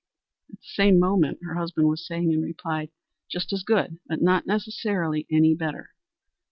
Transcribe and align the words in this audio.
At 0.49 0.55
the 0.55 0.63
same 0.63 0.97
moment 0.97 1.37
her 1.43 1.53
husband 1.53 1.87
was 1.87 2.03
saying 2.07 2.31
in 2.31 2.41
reply, 2.41 2.89
"Just 3.29 3.53
as 3.53 3.61
good, 3.61 3.99
but 4.07 4.19
not 4.19 4.47
necessarily 4.47 5.27
any 5.31 5.53
better. 5.53 5.89